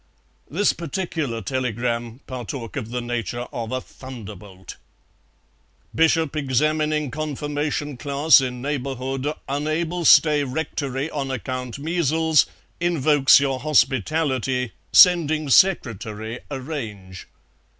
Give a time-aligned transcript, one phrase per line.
[0.49, 4.77] This particular telegram partook of the nature of a thunderbolt.
[5.93, 12.47] "Bishop examining confirmation class in neighbourhood unable stay rectory on account measles
[12.79, 17.27] invokes your hospitality sending secretary arrange."